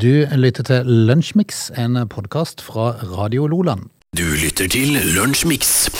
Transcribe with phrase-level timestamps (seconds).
[0.00, 3.90] Du lytter til Lunsjmix, en podkast fra Radio Loland.
[4.16, 5.90] Du lytter til Lunsjmix.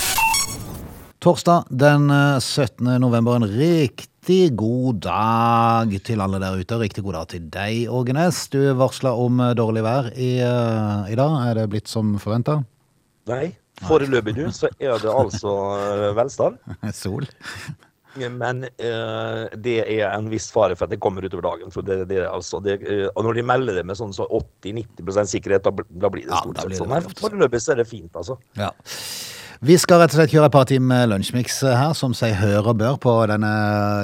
[1.20, 2.94] Torsdag den eh, 17.
[3.02, 6.78] november, en riktig god dag til alle der ute.
[6.80, 8.46] Riktig god dag til deg, Ågenes.
[8.48, 11.36] Du varsla om eh, dårlig vær i, eh, i dag.
[11.50, 12.62] Er det blitt som forventa?
[13.28, 13.50] Nei,
[13.84, 16.56] foreløpig nå så er det altså eh, velstand.
[17.02, 17.28] Sol?
[18.18, 21.74] Men uh, det er en viss fare for at det kommer utover dagen.
[21.74, 25.34] For det, det, altså, det, uh, og når de melder det med sånn så 80-90
[25.34, 26.94] sikkerhet, da, da blir det stort ja, sett sånn.
[26.96, 28.38] Her foreløpig så er det fint, altså.
[28.58, 28.72] Ja.
[29.60, 32.78] Vi skal rett og slett kjøre et par timer lunsjmix her, som seg hør og
[32.80, 33.50] bør på denne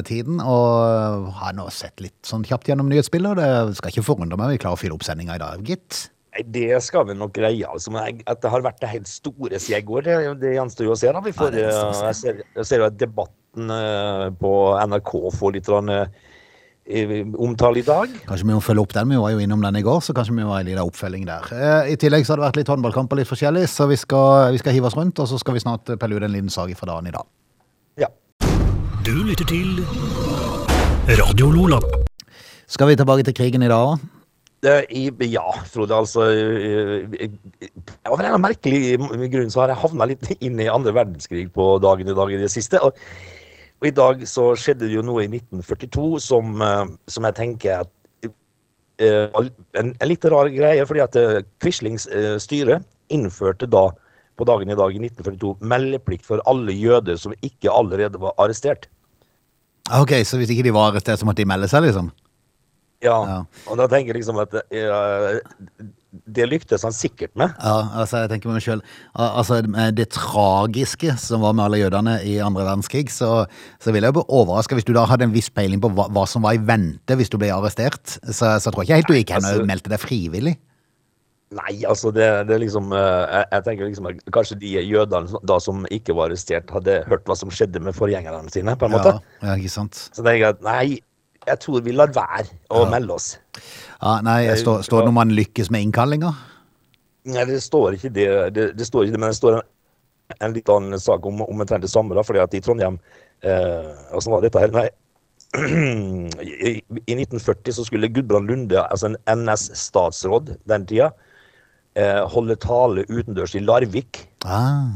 [0.04, 0.42] tiden.
[0.44, 4.52] Og har nå sett litt sånn kjapt gjennom nyhetsbildet, og det skal ikke forundre meg.
[4.52, 6.10] Vi klarer å fylle opp sendinga i dag, gitt.
[6.36, 7.64] Nei, Det skal vi nok greie.
[7.64, 7.90] altså.
[7.90, 10.84] Men jeg- at det har vært det helt store siden i går, det, det gjenstår
[10.84, 11.12] jo å se.
[11.12, 11.20] da.
[11.20, 14.52] Vi får, Ja, å eh, jeg, ser, jeg ser jo at debatten eh, på
[14.86, 18.08] NRK får litt eh, omtale i dag.
[18.28, 19.08] Kanskje vi må følge opp den.
[19.08, 21.24] Vi var jo innom den i går, så kanskje vi må ha en liten oppfølging
[21.26, 21.48] der.
[21.52, 24.52] Eh, I tillegg så har det vært litt håndballkamp og litt forskjellig, så vi skal,
[24.52, 26.74] vi skal hive oss rundt, og så skal vi snart pelle ut en liten sag
[26.76, 27.24] fra dagen i dag.
[27.98, 28.08] Ja.
[29.06, 29.80] Du lytter til
[31.16, 31.80] Radio Lola.
[32.66, 34.12] Skal vi tilbake til krigen i dag òg?
[34.64, 37.68] I, ja, Frode, altså eh, eh,
[38.08, 38.96] Av en eller merkelig
[39.30, 42.40] grunn så har jeg havna litt inn i andre verdenskrig på dagen i dag i
[42.40, 42.80] det siste.
[42.82, 42.96] Og,
[43.76, 47.84] og i dag så skjedde det jo noe i 1942 som, eh, som jeg tenker
[47.84, 47.92] at
[48.96, 49.50] en,
[49.92, 51.16] en litt rar greie, fordi at
[51.60, 52.06] Quislings
[52.40, 52.78] styre
[53.12, 53.90] innførte da
[54.40, 58.88] på dagen i dag i 1942 meldeplikt for alle jøder som ikke allerede var arrestert.
[59.92, 62.08] Ok, så hvis ikke de var arrestert, så måtte de melde seg, liksom?
[63.04, 63.40] Ja, Ja.
[63.68, 65.00] og da tenker jeg liksom at ja,
[66.26, 67.52] det lyktes han sikkert med.
[67.60, 68.82] Ja, altså jeg tenker med meg selv
[69.12, 69.58] Altså
[69.92, 73.44] det tragiske som var med alle jødene i andre verdenskrig, så,
[73.82, 76.24] så vil jeg bli overraska hvis du da hadde en viss peiling på hva, hva
[76.30, 78.16] som var i vente hvis du ble arrestert.
[78.24, 80.56] Så, så tror jeg ikke helt du gikk hen og altså- meldte deg frivillig.
[81.56, 85.58] Nei, altså det, det liksom eh, jeg, jeg tenker liksom at kanskje de jødene da
[85.62, 89.12] som ikke var arrestert, hadde hørt hva som skjedde med forgjengerne sine, på en måte.
[89.14, 90.00] Ja, ja, ikke sant.
[90.10, 90.96] Så tenker jeg at nei,
[91.46, 93.28] jeg tror vi lar være å melde oss.
[94.02, 96.32] Ja, nei, står, står det noe man lykkes med innkallinga?
[97.26, 99.64] Nei, det står ikke det, det, det står ikke det, men det står en,
[100.42, 102.98] en litt annen sak om omtrent det samme, da, fordi at i Trondheim
[103.42, 104.74] eh, altså, var dette her?
[104.74, 104.86] Nei.
[106.42, 106.72] I,
[107.06, 111.10] I 1940 så skulle Gudbrand Lunde, altså en NS-statsråd den tida,
[111.96, 114.24] eh, holde tale utendørs i Larvik.
[114.44, 114.90] Ah,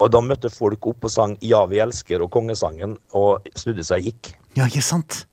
[0.00, 4.00] Og da møtte folk opp og sang 'Ja, vi elsker' og kongesangen, og snudde seg
[4.00, 4.30] og gikk.
[4.56, 5.26] ja, ikke sant?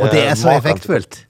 [0.00, 1.20] Og det Eh, er så maken effektfullt.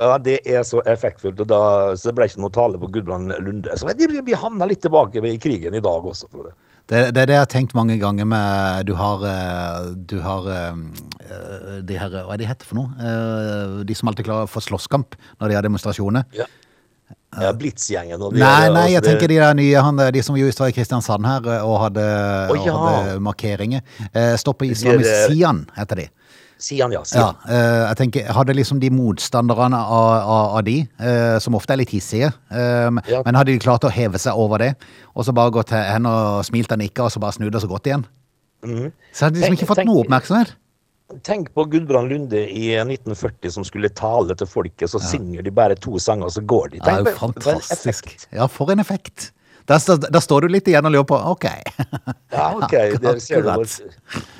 [0.00, 1.60] Ja, det er så effektfullt, og da,
[1.94, 3.76] så det ble ikke noe tale på Gudbrand Lunde.
[3.78, 6.26] Så vi, vi havna litt tilbake i krigen i dag også.
[6.32, 6.54] For det.
[6.90, 10.48] Det, det er det jeg har tenkt mange ganger med Du har, eh, du har
[10.52, 13.84] eh, de her Hva er de heter for noe?
[13.88, 16.26] De som alltid klarer å få slåsskamp når de har demonstrasjoner.
[16.36, 16.44] Ja.
[17.34, 19.96] Ja, Blitzgjengen og de Nei, der, nei, jeg altså, det- tenker de der nye han,
[20.14, 22.04] De som just var i Kristiansand her og hadde,
[22.50, 22.74] oh, ja.
[22.74, 23.80] og hadde markeringer.
[24.12, 26.06] Stopp Stoppe Islamisk Sian, heter de.
[26.58, 27.00] Sian, ja.
[27.00, 27.36] Ja, Sian.
[27.48, 31.76] eh, jeg tenker, Hadde liksom de motstanderne av, av, av de, eh, som ofte er
[31.82, 33.22] litt hissige, eh, Ja.
[33.24, 34.74] men hadde de klart å heve seg over det,
[35.14, 37.60] og så bare gått til hen og smilt og nikka, og så bare snudd og
[37.62, 38.04] så gått igjen?
[38.64, 38.92] Mm.
[39.12, 40.54] Så hadde de liksom Tenk- ikke fått tenk- noe oppmerksomhet.
[41.22, 45.74] Tenk på Gudbrand Lunde i 1940 som skulle tale til folket, så synger de bare
[45.76, 46.78] to sanger, og så går de.
[46.80, 48.26] Det er jo fantastisk.
[48.32, 49.32] Ja, for en effekt.
[49.66, 51.44] Der, står- der står du litt igjen og lurer på OK.
[52.32, 52.72] Ja, ok.
[53.20, 53.64] Ser du,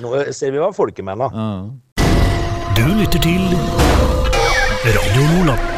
[0.00, 1.30] nå ser vi hva folket mener.
[2.74, 3.42] Du lytter til
[4.84, 5.70] Radio Nordland.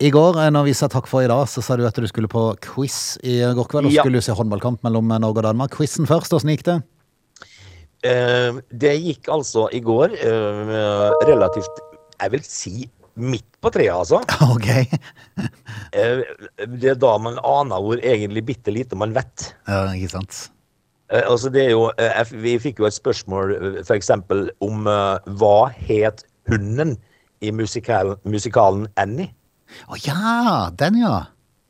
[0.00, 2.06] I går, eh, når vi sa takk for i dag, så sa du at du
[2.08, 3.88] skulle på quiz i går kveld.
[3.88, 4.02] Og Ja.
[4.02, 5.70] skulle du se håndballkamp mellom Norge og Danmark.
[5.74, 6.82] Quizen først, åssen gikk det?
[8.04, 11.80] Eh, det gikk altså i går eh, relativt,
[12.20, 14.22] jeg vil si, midt på treet, altså.
[14.54, 14.68] OK.
[15.92, 16.22] Eh,
[16.78, 19.52] det er da man aner hvor egentlig bitte lite man vet.
[19.66, 20.50] Ja, ikke sant.
[21.10, 24.84] Eh, altså det er jo, eh, vi fikk jo et spørsmål eh, for eksempel om
[24.84, 26.96] hva het hunden
[27.40, 29.30] i musikalen, musikalen Annie?
[29.88, 31.26] Å ja, den ja.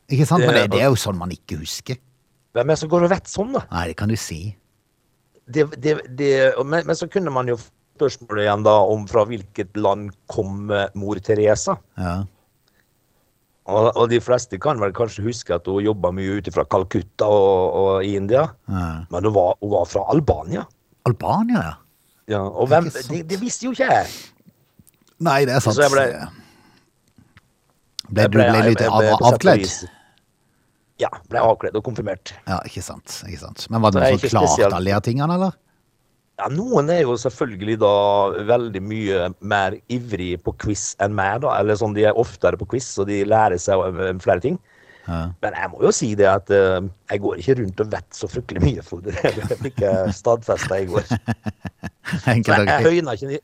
[0.09, 0.45] Ikke sant?
[0.47, 1.99] Men det, Det- er jo sånn man ikke husker.
[2.55, 3.63] Hvem er det som går og vet sånn, da?
[3.71, 4.57] Nei, det kan du si.
[5.49, 6.31] Det, det, det,
[6.65, 7.59] men, men så kunne man jo
[7.99, 11.77] spørsmålet igjen da om fra hvilket land kom mor Teresa?
[11.99, 12.25] Ja.
[13.69, 17.27] Og, og de fleste kan vel kanskje huske at hun jobba mye ute fra Calcutta
[17.29, 18.47] og, og i India.
[18.71, 18.87] ja.
[19.13, 20.63] Men hun var, hun var fra Albania.
[21.09, 21.75] Albania, ja.
[22.29, 24.09] Ja, og hvem, det, det visste jo ikke jeg.
[25.25, 25.77] Nei, det er sant.
[25.79, 26.09] Så jeg ble-
[28.09, 29.65] ble, Jeg du ble litt av, ble avkledd?
[30.99, 32.33] Ja, ble avkledd og konfirmert.
[32.49, 33.21] Ja, ikke sant.
[33.29, 33.65] ikke sant.
[33.71, 35.57] Men var det noen som klarte alle de tingene, eller?
[36.39, 37.89] Ja, Noen er jo selvfølgelig da
[38.47, 41.57] veldig mye mer ivrig på quiz enn meg, da.
[41.59, 44.55] Eller sånn, de er oftere på quiz, og de lærer seg eh, flere ting.
[45.09, 45.33] Ja.
[45.43, 46.81] Men jeg må jo si det at uh,
[47.11, 49.11] jeg går ikke rundt og vet så fryktelig mye, Frode.
[49.51, 51.05] Det fikk jeg stadfesta i går.
[52.09, 53.39] Jeg, jeg høyna ikke,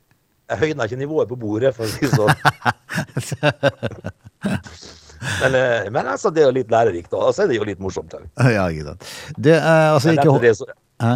[0.87, 2.33] ikke nivået på bordet, for å si det sånn.
[5.41, 7.81] Men, eh, men altså, det er jo litt lærerikt, og så er det jo litt
[7.81, 8.13] morsomt.
[8.13, 8.27] òg.
[8.53, 9.07] Ja, ikke sant.
[9.37, 10.67] Det uh, altså ikke det, så,
[11.01, 11.15] Hæ?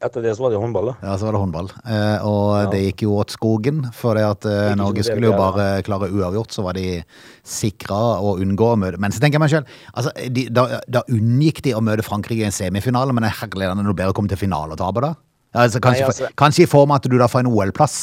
[0.00, 0.94] Etter det så var det håndball, da.
[1.04, 1.70] Ja, så var det håndball.
[1.84, 5.82] Eh, og det gikk jo åt skogen, for det at eh, Norge skulle jo bare
[5.86, 7.02] klare uavgjort, så var de
[7.46, 10.14] sikra å unngå å møte Men så tenker jeg meg selv, altså,
[10.56, 13.96] da, da unngikk de å møte Frankrike i en semifinale, men herlig er det noe
[13.96, 15.12] bedre å komme til finale og tape, da?
[15.60, 18.00] Altså, kanskje, Nei, altså- kanskje i form av at du da får en OL-plass?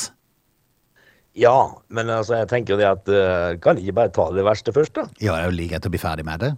[1.38, 1.57] Ja,
[1.94, 4.95] men altså, jeg tenker jo det at uh, Kan ikke bare ta det verste først,
[4.97, 5.05] da?
[5.21, 6.55] Ja, det er jo like greit å bli ferdig med det.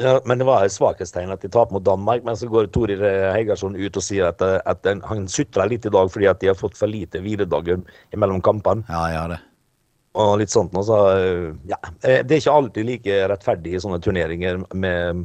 [0.00, 2.24] Ja, men det var et svakhetstegn at de taper mot Danmark.
[2.24, 3.02] Men så går Torir
[3.34, 6.40] Heigarsson ut og sier at, eh, at den, han sutrer litt i dag fordi at
[6.40, 7.82] de har fått for lite hviledager
[8.16, 8.86] mellom kampene.
[8.88, 9.40] Ja, ja, det.
[10.18, 11.76] Og litt sånt nå, så eh, Ja.
[12.02, 15.20] eh, Det er ikke alltid like rettferdig i sånne turneringer med,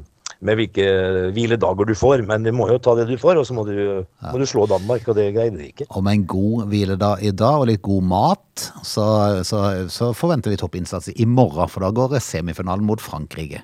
[0.46, 0.86] med hvilke
[1.34, 4.06] hviledager du får, men du må jo ta det du får, og så må du,
[4.30, 5.88] må du slå Danmark, og det greide de ikke.
[5.90, 9.08] Og med en god hviledag i dag og litt god mat, så,
[9.48, 13.64] så, så forventer vi toppinnsats i morgen, for da går semifinalen mot Frankrike.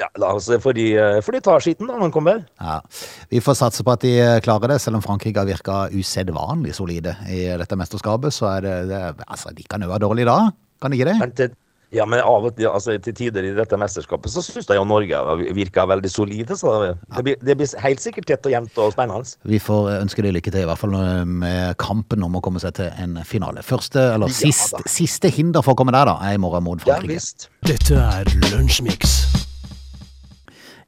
[0.00, 0.86] Ja, la oss får de,
[1.20, 2.42] for får de tar skitten da når de kommer.
[2.60, 2.78] Ja,
[3.30, 4.14] Vi får satse på at de
[4.44, 8.32] klarer det, selv om Frankrike har virka usedvanlig solide i dette mesterskapet.
[8.32, 10.38] Så er det, det Altså, de kan jo være dårlige da,
[10.80, 11.18] kan de ikke det?
[11.20, 11.52] Men til,
[11.92, 14.84] ja, men av og til, altså, til tider i dette mesterskapet så syns jeg jo
[14.86, 15.20] Norge
[15.56, 16.56] virker veldig solide.
[16.56, 19.34] Så det blir, det blir helt sikkert tett og jevnt og spennende.
[19.50, 20.94] Vi får ønske de lykke til, i hvert fall
[21.26, 23.64] med kampen om å komme seg til en finale.
[23.66, 26.80] Første, eller Ja, siste, siste hinder for å komme der, da, er i morgen mot
[26.86, 27.18] Ja Frankrike.
[27.18, 27.50] visst.
[27.66, 29.18] Dette er Lunsjmix.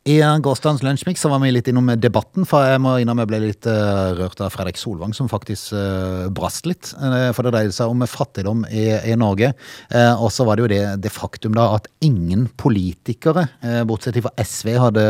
[0.02, 3.68] I gårsdagens lunsjmix var vi litt innom debatten, for jeg må innrømme jeg ble litt
[3.70, 6.90] eh, rørt av Fredrik Solvang, som faktisk uh, brast litt.
[6.98, 9.52] eh, for det dreide seg om fattigdom i, i Norge.
[9.94, 14.18] Eh, og så var det jo det, det faktum da at ingen politikere, eh, bortsett
[14.26, 15.06] fra SV, hadde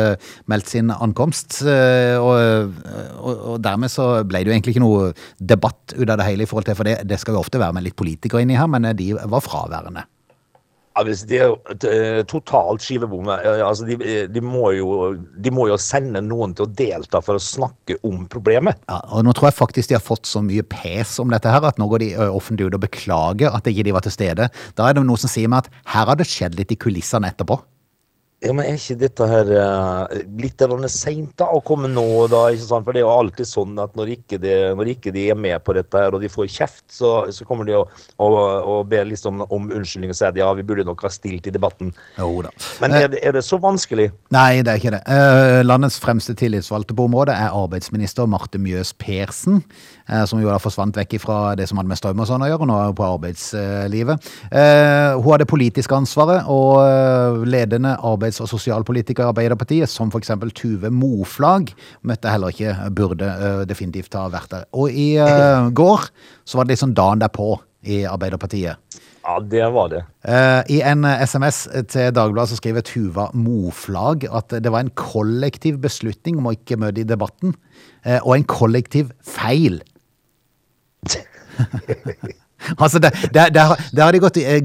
[0.52, 1.62] meldt sin ankomst.
[1.64, 2.76] eh, og,
[3.16, 6.44] og, og dermed så ble det jo egentlig ikke noe debatt ut av det hele
[6.44, 8.68] i forhold til, for det, det skal jo ofte være med litt politikere inni her,
[8.68, 10.04] men eh, de var fraværende.
[10.92, 12.84] Ja, hvis de eh, totalt.
[12.92, 13.96] Eh, Altså, de,
[14.28, 18.26] de, må jo, de må jo sende noen til å delta for å snakke om
[18.30, 18.80] problemet.
[18.90, 21.64] Ja, og nå tror jeg faktisk de har fått så mye pes om dette her,
[21.64, 24.48] at nå går de offentlig ut og beklager at ikke de var til stede.
[24.78, 27.32] Da er det noe som sier meg at her har det skjedd litt i kulissene
[27.32, 27.60] etterpå.
[28.42, 32.04] Ja, men Er ikke dette her eh, litt seint å komme nå?
[32.30, 32.86] da, ikke sant?
[32.86, 35.62] For det er jo alltid sånn at når ikke, de, når ikke de er med
[35.62, 37.84] på dette her, og de får kjeft, så, så kommer de å,
[38.22, 38.28] å,
[38.74, 41.54] å be liksom om unnskyldning og si at ja, vi burde nok ha stilt i
[41.54, 41.92] debatten.
[42.18, 42.52] Jo da.
[42.82, 44.08] Men er det, er det så vanskelig?
[44.34, 45.02] Nei, det er ikke det.
[45.06, 49.62] Uh, Landets fremste tillitsvalgte på området er arbeidsminister Marte Mjøs Persen,
[50.08, 52.50] eh, som jo da forsvant vekk fra det som hadde med strøm og sånn å
[52.50, 54.30] gjøre, og nå er hun på arbeidslivet.
[54.50, 57.96] Uh, Hun har det politiske ansvaret, og ledende ledende
[58.32, 64.14] arbeids- og sosialpolitiker i Arbeiderpartiet, som eksempel Tuve Moflag, møtte heller ikke, burde eh, definitivt
[64.14, 64.64] ha vært der.
[64.72, 66.08] Og i eh, går
[66.44, 68.76] så var det liksom dagen derpå i Arbeiderpartiet.
[69.22, 70.02] Ja, det var det.
[70.26, 74.94] Eh, I en eh, SMS til Dagbladet så skriver Tuva Moflag at det var en
[74.98, 77.54] kollektiv beslutning om å ikke møte i debatten,
[78.04, 79.82] eh, og en kollektiv feil.
[82.78, 84.62] altså, Der har, de gått, i- eh,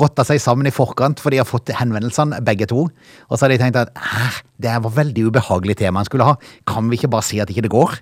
[0.00, 2.88] rotta seg sammen i forkant, for de har fått henvendelsene, begge to.
[3.30, 6.36] Og så har de tenkt at "Hæ, det var veldig ubehagelig tema en skulle ha.
[6.66, 7.98] Kan vi ikke bare si at ikke det går?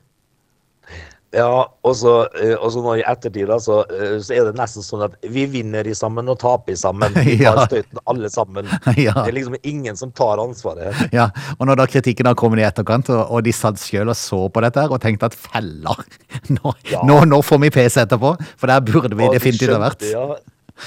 [1.34, 4.84] Ja, og så, eh, og så nå i ettertid så, eh, så er det nesten
[4.86, 7.10] sånn at vi vinner i sammen og taper i sammen.
[7.26, 7.64] Vi tar Ja.
[7.66, 8.68] støyten alle sammen.
[8.96, 9.12] Ja.
[9.18, 10.94] Det er liksom ingen som tar ansvaret.
[11.12, 14.18] Ja, og når da kritikken har kommet i etterkant, og, og de satt selv og
[14.20, 16.04] så på dette her, og tenkte at feller,
[16.60, 17.02] nå, Ja.
[17.02, 20.06] nå, nå får vi PC etterpå, for der burde vi Og definitivt ha vært.
[20.12, 20.28] Ja,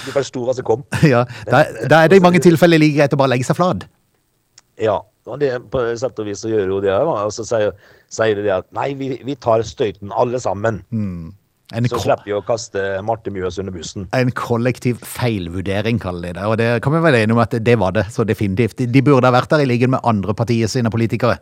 [0.06, 0.88] de forsto hva som kom.
[1.04, 1.66] Ja, da
[2.04, 3.84] er det i mange tilfeller like greit å bare legge seg flat.
[4.80, 6.94] Ja, og det, på sett og vis så gjør jo det.
[6.96, 7.76] Og så sier,
[8.14, 10.82] sier de at nei, vi, vi tar støyten alle sammen.
[10.90, 11.36] Mm.
[11.68, 14.06] Så slipper vi å kaste Marte Mjøs under bussen.
[14.16, 16.46] en kollektiv feilvurdering, kaller de det.
[16.48, 18.78] Og det kan vi være enige om at det var det, så definitivt.
[18.80, 21.42] De, de burde ha vært der i liggen med andre partier sine politikere.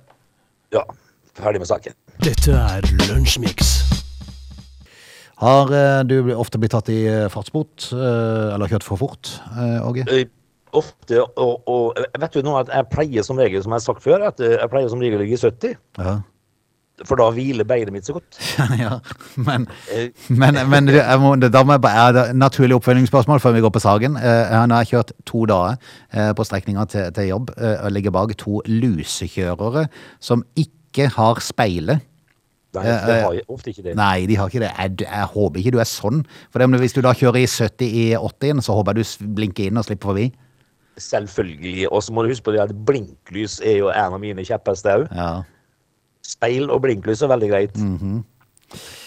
[0.73, 0.81] Ja,
[1.37, 1.93] ferdig med saken.
[2.25, 3.77] Dette er Lunsjmix.
[5.43, 9.35] Har eh, du ofte blitt tatt i eh, fartsbot, eh, eller kjørt for fort,
[9.83, 10.07] Åge?
[10.75, 13.85] Eh, Ofte, og, og vet du nå at jeg pleier som regel, som jeg har
[13.87, 15.77] sagt før, at jeg pleier som regel å ligge i 70.
[16.01, 16.15] Ja.
[17.03, 18.37] For da hviler beinet mitt så godt.
[18.79, 18.99] ja,
[19.43, 20.87] men Eh, Men, men
[21.19, 24.15] må, da må jeg bare, er det naturlig oppfølgingsspørsmål før vi går på saken.
[24.15, 25.75] Eh, han har kjørt to dager
[26.15, 29.87] eh, på strekninga til, til jobb eh, og ligger bak to lusekjørere
[30.23, 31.99] som ikke har speile.
[32.75, 33.93] Nei, Eh, det eh, har ofte ikke det.
[33.95, 34.71] Nei, de har ikke det.
[34.75, 36.23] Jeg, jeg håper ikke du er sånn.
[36.51, 39.05] For det, om du- hvis du da kjører i 70 i 80-en, så håper jeg
[39.05, 40.25] du blinker inn og slipper forbi.
[40.97, 41.89] Selvfølgelig.
[41.91, 45.03] Og så må du huske på det at blinklys er jo en av mine kjepphester
[45.03, 45.09] òg.
[45.15, 45.31] Ja.
[46.25, 47.75] Speil og blinklys er veldig greit.
[47.81, 48.23] Mhm.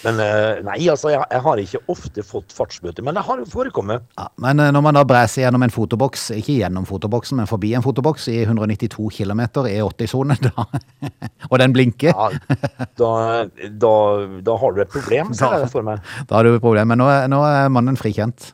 [0.05, 3.03] Men eh, nei, altså, jeg, jeg har ikke ofte fått fartsbøter.
[3.05, 4.05] Men det har jo forekommet.
[4.17, 7.73] Ja, men eh, når man da bræser gjennom en fotoboks, ikke gjennom fotoboksen, men forbi
[7.77, 10.37] en fotoboks i 192 km i 80-sone,
[11.51, 12.29] Og den blinker, Ja,
[12.97, 13.11] da,
[13.83, 13.93] da,
[14.47, 15.99] da har du et problem, ser jeg for meg.
[16.29, 16.93] da har du et problem.
[16.95, 18.53] Men nå nå er mannen frikjent.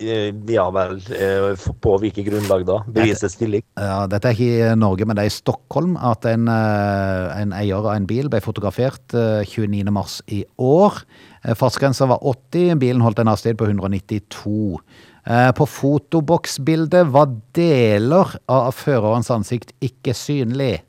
[0.00, 0.96] Eh, Ja vel.
[1.12, 2.78] eh, På hvilket grunnlag da?
[2.88, 3.62] Bevisets stilling?
[3.76, 7.52] Ja, dette er ikke i Norge, men det er i Stockholm at en, eh, en
[7.52, 9.90] eier av en bil ble fotografert eh, 29.
[9.92, 11.02] mars i år.
[11.44, 14.78] Eh, Fartsgrensa var 80, bilen holdt en hastighet på 192.
[15.26, 17.26] Eh, På fotoboksbildet var
[17.56, 20.80] deler av førerens ansikt ikke synlig.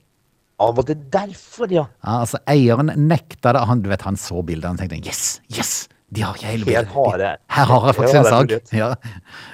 [0.59, 1.83] Ja, var det derfor, ja?
[1.99, 3.65] Ja, altså Eieren nekta det.
[3.67, 5.73] Han, du vet, han så bildet og tenkte yes, yes,
[6.15, 8.73] de har ikke hele har jeg- Her har jeg faktisk en sak.
[8.73, 8.89] Ja.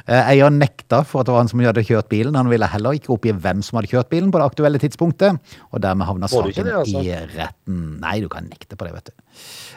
[0.07, 2.35] Eh, Eieren nekta for at det var han som hadde kjørt bilen.
[2.35, 5.39] Han ville heller ikke oppgi hvem som hadde kjørt bilen på det aktuelle tidspunktet,
[5.71, 7.03] og dermed havna saken det, altså?
[7.03, 7.99] i retten.
[8.01, 9.13] Nei, du kan nekte på det, vet du.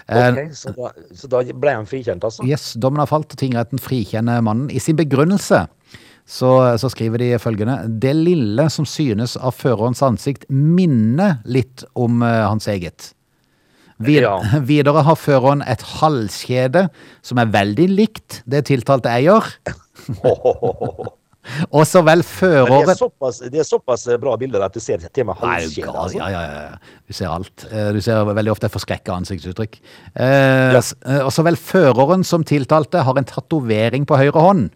[0.09, 2.45] Okay, Ok, så, da, så da ble han frikjent, altså?
[2.47, 3.29] Yes, dommen har falt.
[3.41, 4.71] Tingretten frikjenner mannen.
[4.71, 5.67] I sin begrunnelse
[6.27, 6.51] så,
[6.81, 7.79] så skriver de følgende.
[8.01, 13.13] Det lille som synes av førerens ansikt minner litt om uh, hans eget.
[13.99, 14.39] Vid, Ja.
[14.71, 16.89] Videre har føreren et halskjede
[17.23, 19.45] som er veldig likt det tiltalte eier.
[21.77, 25.03] Og så vel det, føreren er såpass, det er såpass bra bilder at du ser
[25.05, 25.91] til og med halskjedet.
[25.93, 26.19] ja, Altså.
[26.19, 27.01] ja, ja, ja.
[27.07, 27.67] Du ser alt.
[27.71, 29.77] Eh, Du ser veldig ofte forskrekka ansiktsuttrykk.
[30.17, 34.71] Eh, eh, Og så vel føreren som tiltalte har en tatovering på høyre hånd.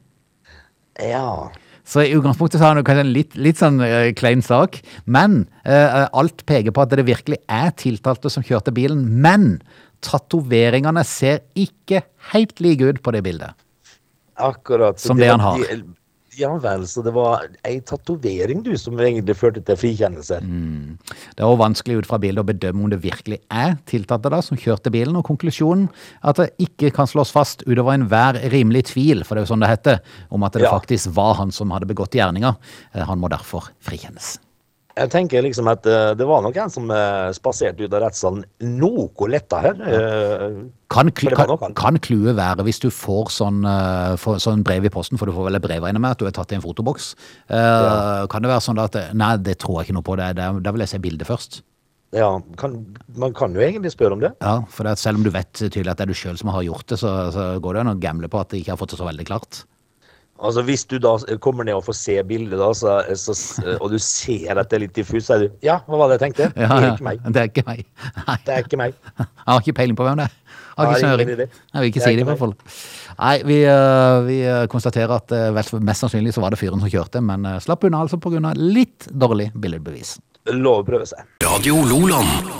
[1.01, 1.49] Ja.
[1.89, 5.47] Så i utgangspunktet så har han kanskje en litt, litt sånn uh, klein sak, men
[5.65, 9.07] uh, alt peker på at det virkelig er tiltalte som kjørte bilen.
[9.25, 9.55] Men
[10.05, 12.05] tatoveringene ser ikke
[12.35, 13.57] helt like ut på det bildet.
[14.39, 15.01] Akkurat.
[15.01, 15.65] Som det han har.
[16.39, 20.39] Ja vel, så det var ei tatovering du som egentlig førte til frikjennelse.
[20.45, 20.99] Mm.
[21.35, 24.59] Det også vanskelig ut fra bildet å bedømme om det virkelig er tiltalte da som
[24.61, 25.89] kjørte bilen, og konklusjonen
[26.23, 29.67] at det ikke kan slås fast utover enhver rimelig tvil, for det er jo sånn
[29.67, 30.75] det heter, om at det Ja.
[30.79, 32.57] faktisk var han som hadde begått gjerninga.
[32.95, 34.39] Eh, Han må derfor frikjennes.
[34.99, 38.43] Jeg tenker liksom at eh, det var nok en som uh, spaserte ut av rettssalen
[38.79, 39.79] noe letta her.
[39.79, 44.63] Eh, Kan, For kl kan, kan clouet være, hvis du får sånn, eh, får sånn
[44.65, 46.55] brev i posten, for du får vel et brev regner med at du er tatt
[46.55, 47.11] i en fotoboks,
[47.53, 48.25] ja.
[48.33, 50.17] kan det være sånn at eh, Nei, det tror jeg ikke noe på.
[50.17, 51.61] det, det Da vil jeg se bildet først.
[52.17, 52.79] ja, kan,
[53.21, 54.33] man kan jo egentlig spørre om det.
[54.41, 56.89] Ja, for selv om du vet tydelig at det er du sjøl som har gjort
[56.89, 59.03] det, så, så går det an å gamble på at de ikke har fått det
[59.03, 59.67] så veldig klart.
[60.39, 63.35] Altså Hvis du da kommer ned og får se bildet, da, så, så,
[63.81, 66.21] og du ser at det er litt diffus, så er du Ja, hva var det
[66.21, 66.51] jeg tenkte?
[66.55, 67.25] Ja, det er ikke meg.
[67.27, 67.81] Det er ikke meg.
[68.29, 68.37] Nei.
[68.47, 68.95] Det er ikke meg.
[69.19, 70.37] Jeg har ikke peiling på hvem det er.
[70.79, 71.29] Jeg har ikke snøring.
[71.43, 72.55] Jeg vil ikke si det, i hvert fall.
[73.19, 76.79] Nei, vi, eh, vi eh, konstaterer at eh, vel- mest sannsynlig så var det fyren
[76.85, 78.53] som kjørte, men slapp unna altså pga.
[78.55, 80.21] litt dårlig billedbevis.
[80.55, 81.27] Lov å prøve seg.
[81.43, 82.53] Radio Loland.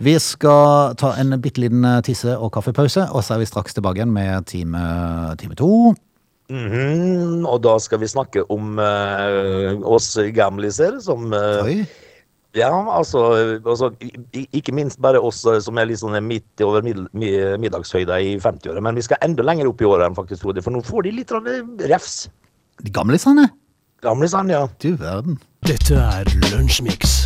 [0.00, 3.98] Vi skal ta en bitte liten tisse- og kaffepause, og så er vi straks tilbake
[4.00, 4.80] igjen med time,
[5.36, 5.92] time to.
[6.48, 11.82] Mhm, og da skal vi snakke om uh, oss gamliser som uh, Oi.
[12.56, 13.20] Ja, altså,
[13.66, 13.90] altså
[14.32, 18.96] Ikke minst bare oss eh, som er litt sånn midt over middagshøyda i 50-åra, men
[18.96, 21.34] vi skal enda lenger opp i åra enn faktisk, trodde, for nå får de litt
[21.36, 21.62] eh,
[21.92, 22.22] refs.
[22.80, 23.48] De gamlisene?
[24.04, 24.64] Gamlisene, ja.
[24.80, 25.40] Du verden.
[25.66, 27.17] Dette er Lunsjmix.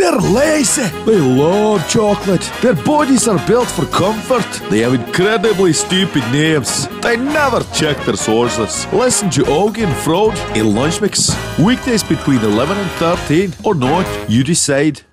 [0.00, 0.88] They're lazy.
[1.04, 2.40] They love chocolate.
[2.62, 4.48] Their bodies are built for comfort.
[4.70, 6.88] They have incredibly stupid names.
[7.02, 8.86] They never check their sources.
[8.94, 11.36] Listen to Augie and Frode in Lunch Mix.
[11.58, 15.04] Weekdays between 11 and 13 or not, you decide.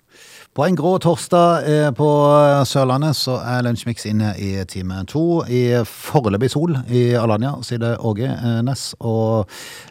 [0.56, 5.44] På en grå torsdag eh, på eh, Sørlandet så er Lunsjmix inne i time to.
[5.46, 8.96] I foreløpig sol i Alanya sitter Åge eh, Næss.
[9.00, 9.46] Og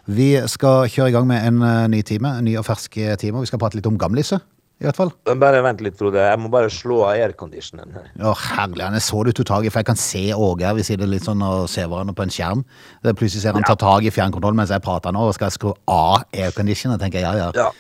[0.07, 3.37] vi skal kjøre i gang med en ny time, en ny og fersk time.
[3.37, 4.41] og Vi skal prate litt om gamliset,
[4.76, 5.11] i hvert fall.
[5.40, 6.21] Bare vent litt, Frode.
[6.21, 8.11] Jeg må bare slå av airconditionen her.
[8.21, 8.85] Å, herlig.
[8.85, 10.76] Han er så du tok tak i, for jeg kan se Åge her.
[10.76, 12.64] Vi sitter litt sånn og ser hverandre på en skjerm.
[13.00, 15.56] Er Plutselig ser han ta tak i fjernkontrollen mens jeg prater nå, og skal jeg
[15.56, 16.92] skru av aircondition.
[16.92, 17.50] Jeg tenker ja, ja.
[17.56, 17.71] Ja.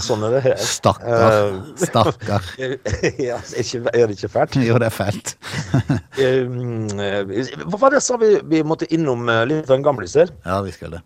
[0.00, 0.60] Sånn er det her.
[0.62, 1.34] Stakkar.
[1.36, 2.46] Eh, Stakkar.
[3.20, 4.56] ja, er, ikke, er det ikke fælt?
[4.64, 5.34] Jo, det er fælt.
[6.22, 6.44] Eh,
[7.64, 10.30] Hva var det sa vi vi måtte innom eh, litt av en gamliser?
[10.44, 11.00] Ja, vi skal det.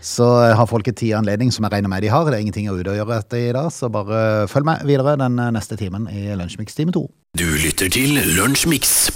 [0.00, 2.24] Så eh, har folk tid anledning, som jeg regner med de har.
[2.24, 5.16] Det er ingenting å ut og gjøre etter i dag, så bare følg med videre
[5.20, 7.04] den eh, neste timen i Lunsjmix time to.
[7.36, 9.10] Du lytter til Lunsjmix.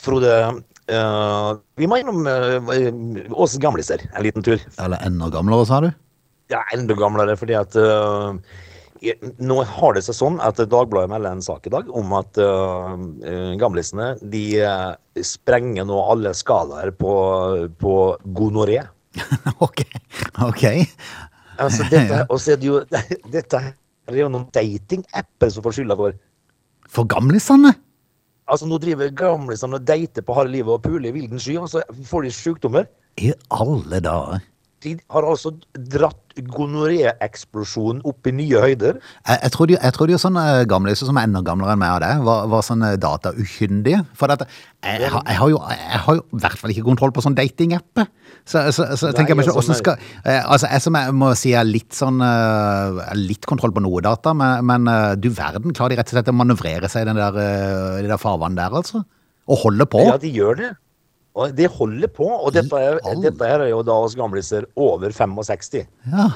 [0.00, 0.36] Frode,
[0.88, 4.62] uh, vi må innom uh, oss gamliser en liten tur.
[4.80, 5.90] Eller enda gamlere, sa du?
[6.50, 8.38] Ja, enda gamlere, fordi at uh,
[9.40, 12.96] Nå har det seg sånn at Dagbladet melder en sak i dag om at uh,
[13.60, 17.12] gamlisene de uh, sprenger nå alle skalaer på,
[17.80, 17.94] på
[18.36, 18.82] gonoré.
[19.66, 19.82] Ok.
[20.46, 20.64] ok.
[21.60, 22.80] Altså, dette, og så er det jo
[23.34, 26.18] Dette er jo noen datingapper som får skylda for.
[26.90, 27.74] For gamlisene?
[28.50, 31.70] Altså, Nå driver gamlisene og dater på harde livet og puler i vilden sky, og
[31.70, 32.88] så får de sykdommer.
[33.20, 34.42] I alle dager.
[34.80, 38.96] De har altså dratt gonoré-eksplosjonen opp i nye høyder.
[39.28, 41.92] Jeg, jeg trodde jo jeg trodde jo sånne gamliser som er enda gamlere enn meg
[41.98, 44.00] og deg, var, var sånne dataukyndige.
[44.16, 46.86] For at jeg, jeg, har- jeg, har jo, jeg har jo i hvert fall ikke
[46.86, 48.08] kontroll på sånn datingapper.
[48.48, 50.96] Så, så, så jeg tenker jeg meg Nei, ikke, altså, skal eh, Altså, jeg som
[50.96, 54.88] jeg må si er litt sånn eh, er Litt kontroll på noe data, men, men
[54.90, 57.98] eh, du verden, klarer de rett og slett å manøvrere seg i den der, eh,
[58.00, 59.02] de der farvannet der, altså?
[59.50, 60.00] Og holde på?
[60.08, 60.70] Ja, de gjør det.
[61.40, 62.28] Og de holder på.
[62.28, 65.86] Og dette er, dette er jo da oss gamliser over 65.
[66.12, 66.28] Ja.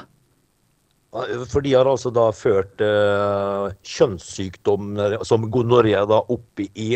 [1.47, 6.95] For de har altså da ført uh, kjønnssykdommer som gonoré da opp i,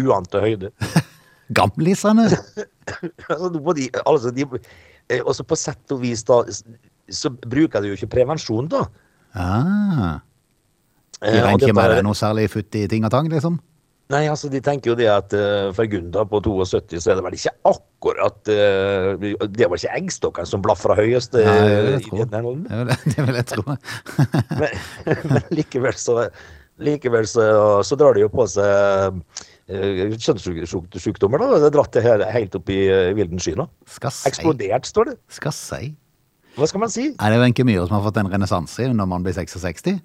[0.00, 0.72] uante høyder.
[1.58, 2.28] Gamlisene?
[3.30, 4.46] altså, de, altså de,
[5.10, 6.40] eh, også på sett og vis da,
[7.10, 8.84] så bruker de jo ikke prevensjon da.
[9.34, 10.18] Ah.
[11.20, 13.58] De Eh, regner ikke med det er noe særlig futt i ting og tang, liksom?
[14.10, 17.24] Nei, altså de tenker jo det at uh, for Gunda på 72 så er det
[17.26, 21.36] vel ikke akkurat uh, Det var ikke eggstokkene som blafra høyest.
[21.38, 21.92] eh,
[22.64, 23.76] Nei, det vil jeg tro.
[24.60, 24.80] men,
[25.30, 26.24] men likevel så
[26.80, 27.44] Likevel så,
[27.84, 31.42] så drar det jo på seg uh, kjønnssykdommer.
[31.42, 31.58] da.
[31.60, 33.66] Det er dratt det her helt opp i uh, vilden sky nå.
[34.30, 35.18] Eksplodert, står det.
[35.36, 35.90] Skal si.
[36.56, 37.10] Hva skal man si?
[37.14, 40.00] Er det Wenche Myhre som har fått en renessanse når man blir 66?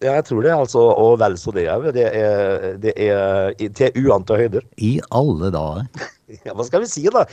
[0.00, 0.80] Ja, jeg tror det, altså.
[0.96, 1.90] Og vel så det òg.
[1.92, 4.64] Det er, det er i- til uante høyder.
[4.78, 5.86] I alle dager.
[6.46, 7.24] Ja, hva skal vi si, da?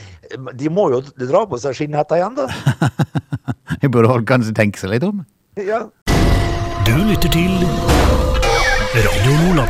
[0.57, 2.47] De må jo dra på seg skinnhetta igjen, da.
[3.83, 5.19] Jeg burde kanskje tenke seg litt om.
[5.61, 5.83] Ja.
[6.87, 7.53] Du lytter til
[8.97, 9.69] Radio Nordland.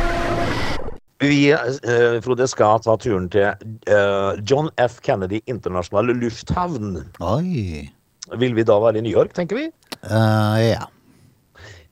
[1.20, 4.96] Vi, eh, Frode, skal ta turen til eh, John F.
[5.04, 6.96] Kennedy internasjonale lufthavn.
[7.20, 7.84] Oi.
[8.40, 9.68] Vil vi da være i New York, tenker vi?
[10.08, 10.86] Uh, ja.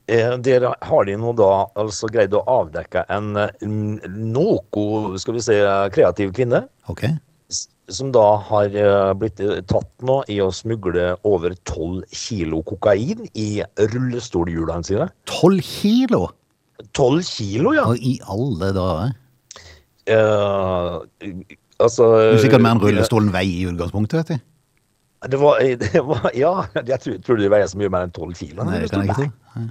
[0.07, 4.61] Eh, der har de nå da altså greid å avdekke en eh, noe,
[5.19, 5.57] skal vi si,
[5.95, 6.63] kreativ kvinne.
[6.93, 7.09] Ok.
[7.91, 13.49] Som da har eh, blitt tatt nå i å smugle over 12 kilo kokain i
[13.83, 15.09] rullestolhjulene sine.
[15.31, 16.29] Tolv kilo!
[16.95, 17.87] 12 kilo, ja!
[17.91, 19.17] Og i alle dager.
[20.07, 21.33] Eh,
[21.83, 24.53] altså Sikkert mer enn rullestolen veier i utgangspunktet, vet du.
[25.33, 28.39] Det var, det var Ja, jeg tror, tror det veier så mye mer enn 12
[28.39, 28.69] kilo?
[28.69, 29.67] Nei, det kan jeg ikke tro.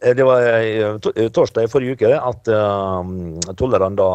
[0.00, 3.04] Eh, Det var eh, eh, torsdag i forrige uke at uh,
[3.58, 4.10] tollerne da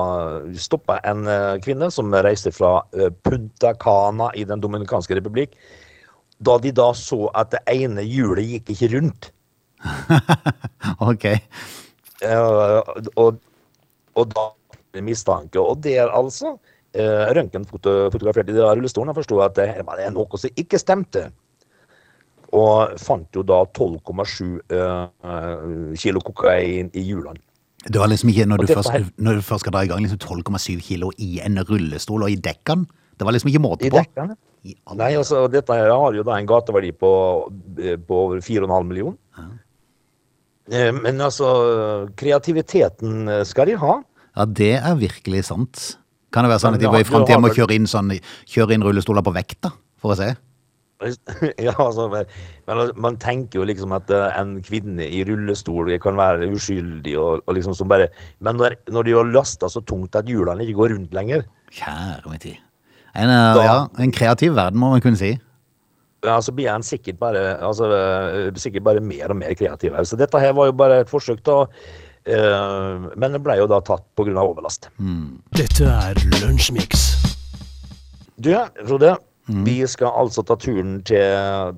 [0.57, 5.53] stoppa en uh, kvinne som reiste fra uh, Punta Cana i Den dominikanske republikk.
[6.41, 9.31] Da de da så at det ene hjulet gikk ikke rundt.
[11.01, 11.25] Ok.
[13.19, 13.37] Og,
[14.15, 14.43] og da
[15.03, 15.59] mistanke.
[15.59, 16.55] Og der altså
[16.95, 21.25] Røntgenfotograferte de rullestolen og forsto at det var noe som ikke stemte.
[22.53, 27.41] Og fant jo da 12,7 eh, kilo kokain i hjulene.
[27.85, 30.21] Det var liksom ikke, når du, først, når du først skal dra i gang, liksom
[30.41, 32.87] 12,7 kilo i en rullestol og i dekkene.
[33.15, 33.93] Det var liksom ikke måte på.
[33.93, 34.37] I dekkene.
[34.97, 37.11] Nei, altså, dette her har jo da en gateverdi på,
[37.77, 39.19] eh, på over 4,5 millioner.
[39.37, 39.51] Ja.
[40.97, 43.99] Men altså, kreativiteten eh, skal de ha.
[44.35, 45.83] Ja, det er virkelig sant.
[46.33, 48.11] Kan det være sånn at de i framtida må kjøre inn, sånn,
[48.51, 50.33] kjøre inn rullestoler på vekta, for å se?
[51.67, 52.25] ja, altså, men,
[52.71, 57.41] altså, man tenker jo liksom at eh, en kvinne i rullestol kan være uskyldig og,
[57.45, 58.07] og liksom som bare
[58.39, 61.43] Men når, når de har lasta så tungt at hjulene ikke går rundt lenger,
[61.75, 62.61] Kjære min tid.
[63.15, 65.33] En, eh, Da- ja, en kreativ verden, må man kunne si.
[66.25, 69.91] ja, så blir en sikkert bare, altså, eh, sikkert bare mer og mer kreativ.
[70.07, 71.65] Så dette her var jo bare et forsøk, da.
[72.25, 74.33] Uh, men det ble jo da tatt pga.
[74.41, 74.87] overlast.
[75.53, 77.03] Dette er Lunsjmix.
[78.41, 78.49] Du,
[78.87, 79.11] Frode.
[79.45, 81.21] Vi skal altså ta turen til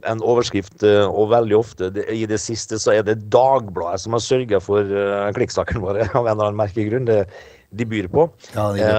[0.07, 4.23] en overskrift, eh, og veldig ofte i det siste så er det Dagbladet som har
[4.23, 7.09] sørga for uh, klikksakene våre, av en eller annen merkelig grunn.
[7.09, 7.25] Det
[7.75, 8.27] de byr på.
[8.55, 8.93] Ja, de byr.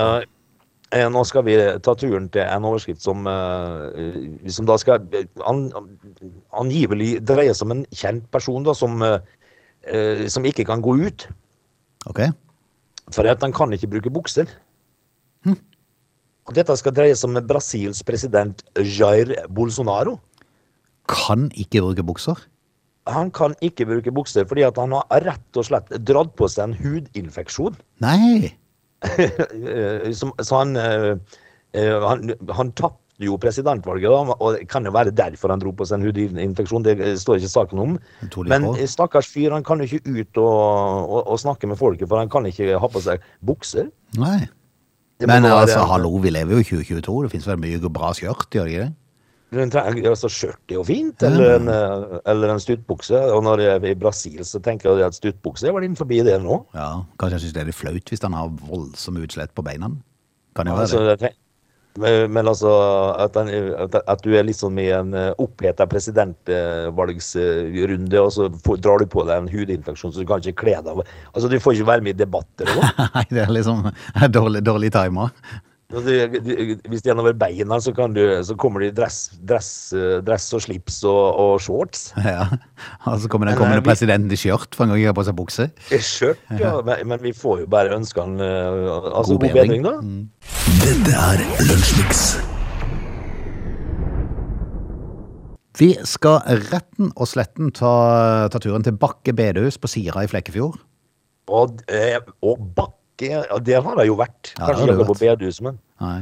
[0.93, 5.05] Eh, eh, nå skal vi ta turen til en overskrift som, eh, som da skal
[5.17, 5.69] eh, an,
[6.53, 9.19] angivelig dreie seg om en kjent person da, som, eh,
[9.89, 11.29] eh, som ikke kan gå ut.
[12.11, 12.27] Ok?
[13.15, 14.49] For at han kan ikke bruke bukser.
[16.57, 20.17] Dette skal dreie seg om Brasils president Jair Bolsonaro.
[21.09, 22.41] Kan ikke bruke bukser?
[23.09, 26.71] Han kan ikke bruke bukser fordi at han har rett og slett dratt på seg
[26.71, 27.79] en hudinfeksjon.
[28.05, 28.55] Nei!
[28.99, 31.13] Eh, så han, eh,
[31.79, 35.71] eh, han, han tapte jo presidentvalget, da, og det kan jo være derfor han dro
[35.71, 36.83] på seg en hudinfeksjon.
[36.83, 37.95] Det står ikke saken om.
[38.51, 42.19] Men stakkars fyr, han kan jo ikke ut og, og, og snakke med folket, for
[42.19, 43.87] han kan ikke ha på seg bukser.
[44.19, 44.49] Nei.
[45.27, 47.23] Men altså, hallo, vi lever jo i 2022.
[47.25, 48.95] Det finnes vel mye bra skjørt, gjør det ikke det?
[49.49, 53.17] Altså, Skjørt er jo fint, eller en, eh, eller en stuttbukse.
[53.33, 56.37] Og når jeg er i Brasil, så tenker jeg at stuttbukse er vel innenfor det
[56.43, 56.67] nå.
[56.75, 59.89] Ja, Kanskje jeg syns det er litt flaut hvis han har voldsomme utslett på beina.
[60.55, 61.33] Kan jo være Altså, det.
[61.99, 62.71] Men, men altså,
[63.19, 63.49] at, den,
[63.99, 69.21] at, du er liksom i en uh, oppheta presidentvalgsrunde, og så får, drar du på
[69.27, 70.99] deg en hudinfeksjon, så du kan ikke kle deg av.
[71.33, 72.93] Altså, du får ikke være med i debatter og sånn.
[73.17, 73.79] Nei, det er liksom
[74.39, 75.29] dårlig, dårlig timer.
[75.89, 76.01] Du-
[76.89, 80.19] Hvis det er over beina, så, kan du, så kommer det i dress, dress, eh,
[80.21, 82.11] dress og slips og, og shorts.
[82.29, 82.45] Ja.
[83.09, 85.25] Og så kommer den eh, vi- presidenten i skjørt for en gang ikke har på
[85.25, 85.67] seg bukse.
[85.89, 86.75] Skjørt, ja.
[86.85, 88.85] Men, men vi får jo bare ønske han eh,
[89.17, 89.95] altså, God god bedring, da.
[90.85, 92.23] Dette er Lunsjmix.
[95.79, 97.95] Vi skal retten og sletten ta,
[98.53, 100.77] ta turen til Bakke bedehus på Sira i Flekkefjord.
[101.49, 101.81] Og,
[102.45, 104.53] og Bakke, ja, Det har det jo vært.
[104.59, 106.21] Ja, Kanskje ikke på bedehus, men Nei.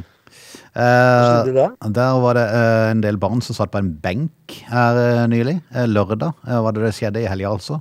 [0.77, 2.19] Eh, der?
[2.21, 5.57] var det eh, en del barn som satt på en benk her eh, nylig.
[5.73, 7.81] Eh, lørdag eh, var det det skjedde i helga, altså.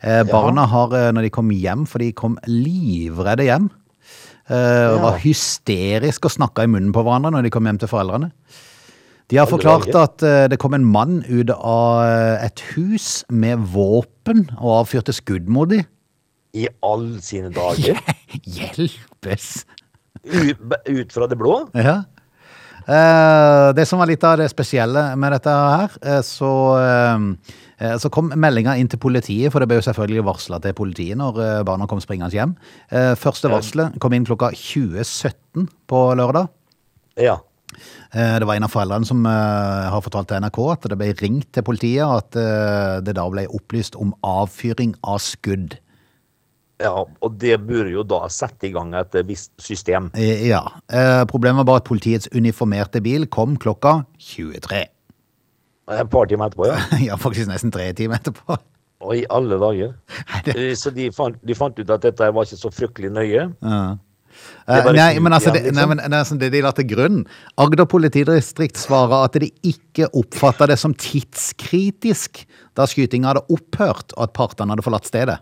[0.00, 3.68] Eh, barna har, når de kom hjem, for de kom livredde hjem,
[4.48, 4.96] eh, Ja.
[5.02, 8.30] var hysteriske og snakka i munnen på hverandre når de kom hjem til foreldrene.
[9.30, 12.00] De har forklart at det kom en mann ut av
[12.42, 15.84] et hus med våpen og avfyrte skudd mot dem.
[16.56, 18.00] I alle sine dager.
[18.56, 19.50] Hjelpes!
[20.24, 21.62] Ut, ut fra det blå.
[21.78, 22.02] Ja.
[22.90, 28.10] Eh, det som var litt av det spesielle med dette her, eh, så, eh, så
[28.10, 31.86] kom meldinga inn til politiet, for det ble jo selvfølgelig varsla til politiet når barna
[31.86, 32.56] kom springende hjem.
[32.90, 36.48] Eh, første varselet kom inn klokka 20.17 på lørdag.
[37.16, 37.38] Ja.
[38.10, 41.62] Det var en av foreldrene som har fortalt til NRK at det ble ringt til
[41.62, 45.76] politiet, og at det da ble opplyst om avfyring av skudd.
[46.80, 46.92] Ja.
[47.20, 50.10] Og det burde jo da sette i gang et visst system.
[50.14, 50.62] Eh, Ja.
[50.90, 54.84] Eh, Problemet var at politiets uniformerte bil kom klokka 23.
[55.90, 56.78] Et par timer etterpå, ja.
[57.10, 58.58] Ja, faktisk nesten tre timer etterpå.
[59.00, 59.94] Og i alle dager.
[60.54, 63.48] Eh, Så de fant, de fant ut at dette var ikke så fryktelig nøye.
[63.64, 63.82] Ja.
[64.68, 65.76] Nei, men altså, det, liksom.
[65.76, 67.22] nei, men altså, det de la til grunn.
[67.60, 72.44] Agder politidistrikt svarer at de ikke oppfatta det som tidskritisk
[72.78, 75.40] da skytinga hadde opphørt og at partene hadde forlatt stedet.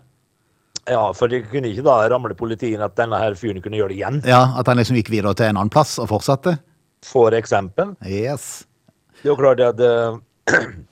[0.87, 3.93] Ja, for det kunne ikke da ramle politiet inn at denne her fyren kunne gjøre
[3.93, 4.21] det igjen.
[4.27, 6.57] Ja, At han liksom gikk videre til en annen plass og fortsatte.
[7.05, 7.95] For eksempel.
[8.05, 8.65] Yes.
[9.19, 10.19] Det er jo klart at eh,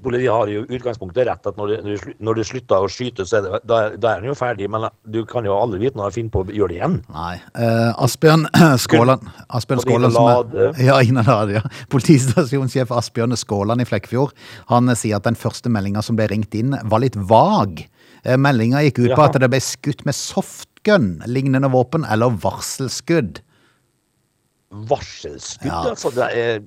[0.00, 3.58] Politiet har jo utgangspunktet rett at når du, når slutter å skyte, så er det,
[3.68, 4.68] da, da er den jo ferdig.
[4.72, 6.96] Men du kan jo aldri vite når jeg finner på å gjøre det igjen.
[7.12, 7.34] Nei.
[7.52, 8.46] Eh, Asbjørn
[8.80, 11.64] Skåland Asbjørn Skåland som er, ja, Lade, ja.
[11.92, 14.32] Politistasjonssjef Asbjørn Skåland i Flekkefjord
[14.72, 17.84] Han eh, sier at den første meldinga som ble ringt inn, var litt vag.
[18.24, 23.40] Eh, Meldinga gikk ut på at det ble skutt med softgun, lignende våpen, eller varselskudd.
[24.70, 25.82] Varselskudd, Ja.
[25.90, 26.10] altså.
[26.14, 26.60] Det er,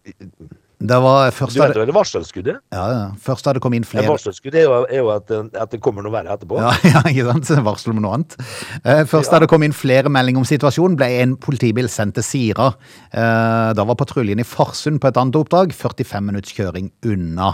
[0.84, 2.58] Det var først du vet vel varselskuddet?
[2.74, 3.12] ja, ja.
[3.16, 6.04] først hadde det kommet inn flere varselskudd er jo, er jo at, at det kommer
[6.04, 6.58] noe verre etterpå.
[6.60, 7.64] Ja, ja, ikke sant?
[7.64, 8.36] Varsel om noe annet.
[8.84, 9.38] Eh, Først Ja.
[9.38, 12.74] da det kom inn flere meldinger om situasjonen, ble en politibil sendt til Sira.
[13.14, 17.54] Eh, Da var patruljen i Farsund på et annet oppdrag, 45 minutts kjøring unna.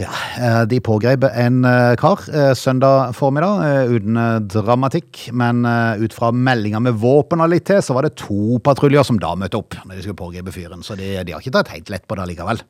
[0.00, 4.18] Ja, eh, De pågrep en eh, kar eh, søndag formiddag, uten
[4.50, 5.28] dramatikk.
[5.32, 5.64] Men
[6.00, 9.34] ut fra meldinga med våpen og litt til, så var det to patruljer som da
[9.38, 10.84] møtte opp når de skulle pågripe fyren.
[10.84, 12.64] Så de, de har ikke tatt helt lett på det likevel.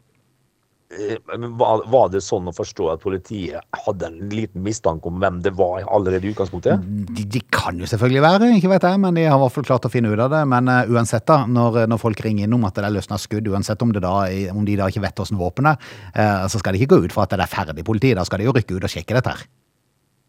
[0.95, 5.55] Eh, var, det sånn å forstå at politiet hadde en liten mistanke om hvem det
[5.59, 6.85] var allerede i utgangspunktet?
[7.11, 9.69] De, de kan jo selvfølgelig være, ikke vet jeg, men de har i hvert fall
[9.69, 10.45] klart å finne ut av det.
[10.51, 13.51] Men uh, uansett, da, når, når folk ringer inn om at det er løsna skudd,
[13.51, 14.15] uansett om, det da,
[14.55, 17.17] om de da ikke vet åssen våpen er, uh, så skal de ikke gå ut
[17.17, 18.15] fra at det er ferdig politi.
[18.17, 19.47] Da skal de jo rykke ut og sjekke dette her.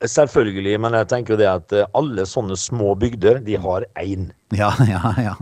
[0.04, 4.28] Selvfølgelig, men jeg tenker jo det at eh, alle sånne små bygder, de har én.
[4.56, 5.36] Ja, ja, ja.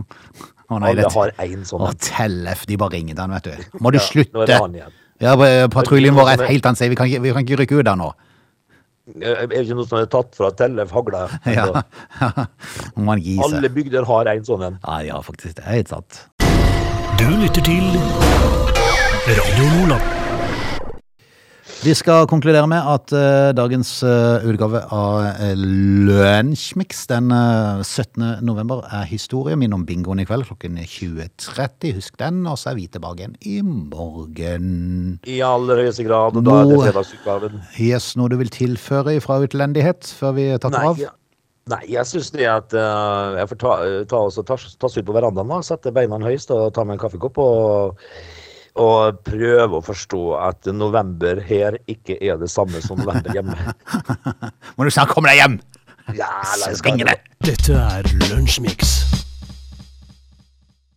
[0.70, 1.82] Å nei, Alle har én sånn.
[1.84, 3.64] Å, Tellef, de bare ringer den, vet du.
[3.84, 4.60] Må du Ja, nå er det slutte?
[4.62, 5.00] han igjen.
[5.22, 5.34] Ja,
[5.70, 6.90] patruljen vår er et helt annet sted.
[6.90, 8.10] Vi kan ikke, vi kan ikke rykke ut der nå.
[9.20, 11.26] Er det ikke noe som er tatt fra Tellef Hagla?
[11.58, 11.66] Ja,
[12.96, 13.44] Må man gi seg.
[13.50, 14.78] Alle bygder har en sånn en.
[14.80, 15.58] Ja, ja, faktisk.
[15.60, 16.24] Det er helt sant.
[17.20, 17.84] Du lytter til
[19.28, 20.23] Radio Nordland.
[21.84, 28.38] Vi skal konkludere med at uh, dagens uh, utgave av uh, Lunsjmix den uh, 17.
[28.40, 29.52] november er historie.
[29.60, 31.90] Minn om bingoen i kveld klokken 20.30.
[31.98, 34.70] Husk den, og så er vi tilbake igjen i morgen.
[35.28, 37.58] I aller høyeste grad, og da er det fredagsutgaven.
[37.76, 41.02] Yes, noe du vil tilføre fra utlendighet før vi takker Nei, av?
[41.04, 41.12] ja.
[41.74, 43.74] Nei, jeg syns det at uh, jeg får ta,
[44.08, 47.04] ta, ta, ta oss ut på verandaen da, sette beina høyest og ta meg en
[47.04, 47.44] kaffekopp.
[47.44, 48.00] og
[48.74, 53.54] og prøve å forstå at november her ikke er det samme som november hjemme.
[54.76, 55.60] Må du snart komme deg hjem!
[56.18, 56.82] Ja, la oss!
[57.44, 59.13] Dette er Lunsjmix.